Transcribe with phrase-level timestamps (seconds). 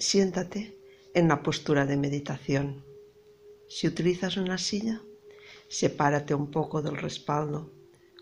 [0.00, 0.78] Siéntate
[1.12, 2.84] en la postura de meditación.
[3.68, 5.02] Si utilizas una silla,
[5.68, 7.72] sepárate un poco del respaldo,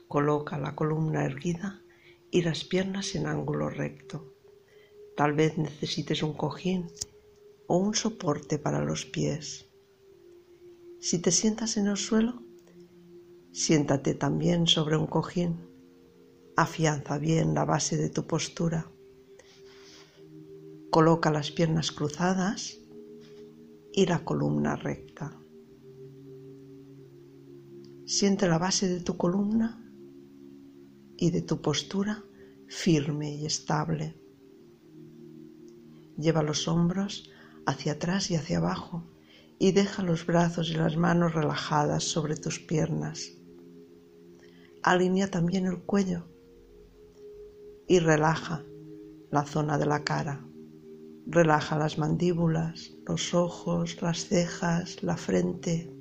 [0.08, 1.82] coloca la columna erguida
[2.30, 4.32] y las piernas en ángulo recto.
[5.18, 6.86] Tal vez necesites un cojín
[7.66, 9.66] o un soporte para los pies.
[10.98, 12.42] Si te sientas en el suelo,
[13.52, 15.68] siéntate también sobre un cojín.
[16.56, 18.90] Afianza bien la base de tu postura.
[20.96, 22.78] Coloca las piernas cruzadas
[23.92, 25.38] y la columna recta.
[28.06, 29.78] Siente la base de tu columna
[31.18, 32.24] y de tu postura
[32.66, 34.14] firme y estable.
[36.16, 37.30] Lleva los hombros
[37.66, 39.04] hacia atrás y hacia abajo
[39.58, 43.32] y deja los brazos y las manos relajadas sobre tus piernas.
[44.82, 46.24] Alinea también el cuello
[47.86, 48.64] y relaja
[49.30, 50.42] la zona de la cara.
[51.28, 55.92] Relaja las mandíbulas, los ojos, las cejas, la frente.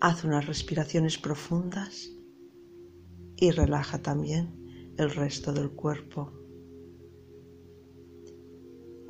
[0.00, 2.10] Haz unas respiraciones profundas
[3.36, 6.32] y relaja también el resto del cuerpo.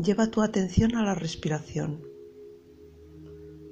[0.03, 2.03] Lleva tu atención a la respiración.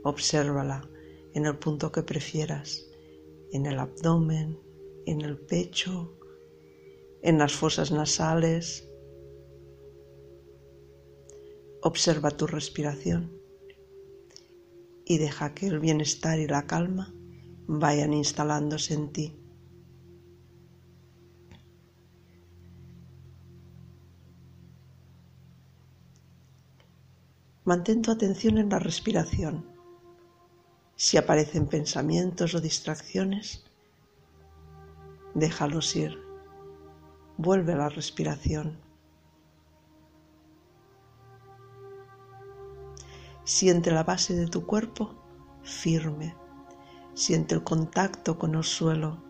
[0.04, 0.88] Obsérvala
[1.34, 2.88] en el punto que prefieras,
[3.50, 4.56] en el abdomen,
[5.06, 6.17] en el pecho,
[7.22, 8.88] en las fosas nasales.
[11.82, 13.38] Observa tu respiración
[15.04, 17.14] y deja que el bienestar y la calma
[17.66, 19.36] vayan instalándose en ti.
[27.64, 29.66] Mantén tu atención en la respiración.
[30.96, 33.64] Si aparecen pensamientos o distracciones,
[35.34, 36.27] déjalos ir.
[37.40, 38.76] Vuelve la respiración.
[43.44, 45.14] Siente la base de tu cuerpo
[45.62, 46.34] firme.
[47.14, 49.22] Siente el contacto con el suelo.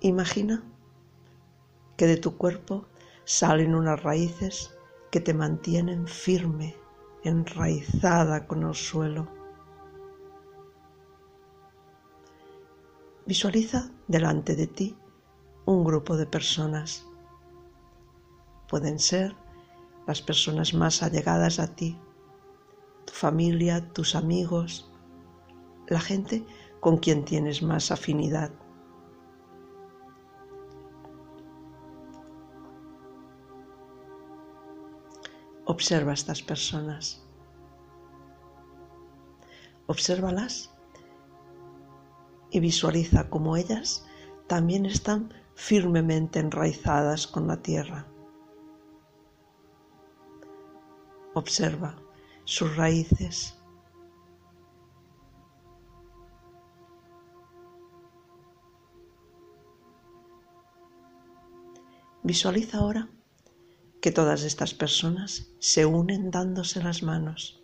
[0.00, 0.62] Imagina
[1.96, 2.84] que de tu cuerpo
[3.24, 4.76] salen unas raíces
[5.10, 6.76] que te mantienen firme,
[7.24, 9.37] enraizada con el suelo.
[13.28, 14.96] Visualiza delante de ti
[15.66, 17.04] un grupo de personas.
[18.70, 19.36] Pueden ser
[20.06, 22.00] las personas más allegadas a ti,
[23.04, 24.90] tu familia, tus amigos,
[25.88, 26.46] la gente
[26.80, 28.50] con quien tienes más afinidad.
[35.66, 37.22] Observa a estas personas.
[39.86, 40.77] Obsérvalas
[42.50, 44.06] y visualiza cómo ellas
[44.46, 48.06] también están firmemente enraizadas con la tierra.
[51.34, 51.96] Observa
[52.44, 53.54] sus raíces.
[62.22, 63.08] Visualiza ahora
[64.00, 67.57] que todas estas personas se unen dándose las manos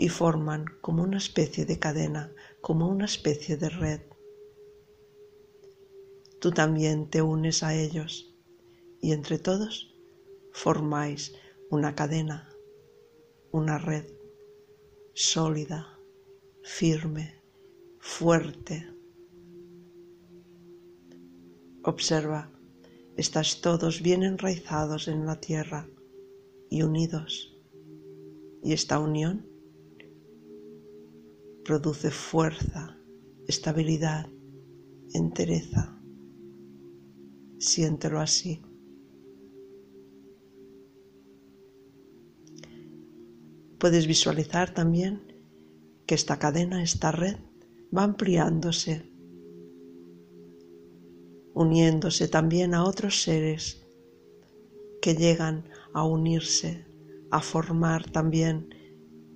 [0.00, 4.00] y forman como una especie de cadena, como una especie de red.
[6.40, 8.32] Tú también te unes a ellos
[9.02, 9.92] y entre todos
[10.52, 11.34] formáis
[11.68, 12.48] una cadena,
[13.50, 14.06] una red
[15.14, 15.98] sólida,
[16.62, 17.42] firme,
[17.98, 18.86] fuerte.
[21.82, 22.52] Observa,
[23.16, 25.88] estás todos bien enraizados en la tierra
[26.70, 27.56] y unidos.
[28.62, 29.57] Y esta unión
[31.68, 32.96] produce fuerza,
[33.46, 34.26] estabilidad,
[35.12, 36.00] entereza.
[37.58, 38.62] Siéntelo así.
[43.78, 45.20] Puedes visualizar también
[46.06, 47.36] que esta cadena, esta red,
[47.94, 49.12] va ampliándose,
[51.52, 53.86] uniéndose también a otros seres
[55.02, 56.86] que llegan a unirse,
[57.30, 58.70] a formar también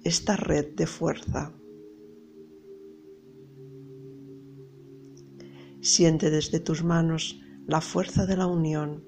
[0.02, 1.58] esta red de fuerza.
[5.82, 9.04] Siente desde tus manos la fuerza de la unión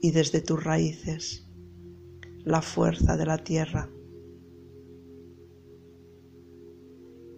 [0.00, 1.48] y desde tus raíces
[2.44, 3.88] la fuerza de la tierra.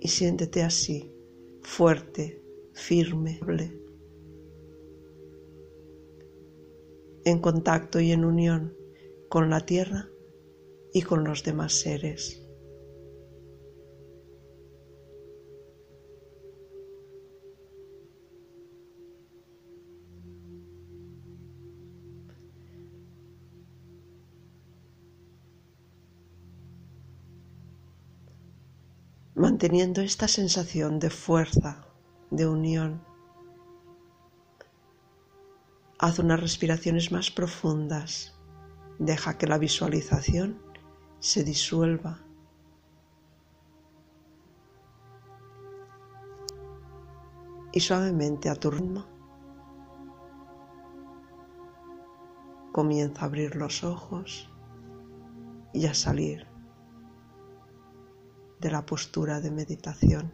[0.01, 1.13] Y siéntete así,
[1.61, 2.43] fuerte,
[2.73, 3.39] firme,
[7.27, 8.75] en contacto y en unión
[9.29, 10.09] con la tierra
[10.95, 12.46] y con los demás seres.
[29.37, 31.87] Manteniendo esta sensación de fuerza,
[32.31, 33.05] de unión.
[35.99, 38.35] Haz unas respiraciones más profundas.
[38.99, 40.59] Deja que la visualización
[41.19, 42.19] se disuelva.
[47.73, 49.05] Y suavemente a tu ritmo
[52.73, 54.51] comienza a abrir los ojos
[55.75, 56.56] y a salir
[58.61, 60.33] de la postura de meditación.